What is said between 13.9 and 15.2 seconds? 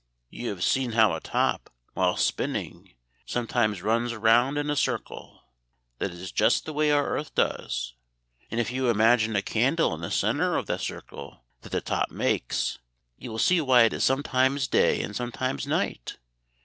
is sometimes day and